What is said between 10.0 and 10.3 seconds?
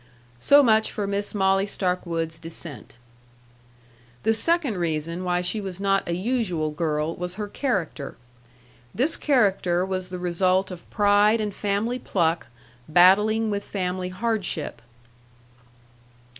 the